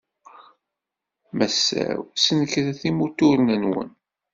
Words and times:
Massaw, 1.37 1.99
snekret 2.23 2.79
imuturen-nwen. 2.89 3.89